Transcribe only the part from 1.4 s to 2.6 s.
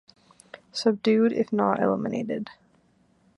not eliminated.